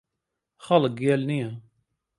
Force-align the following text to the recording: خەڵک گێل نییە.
خەڵک 0.65 0.93
گێل 1.03 1.21
نییە. 1.29 1.49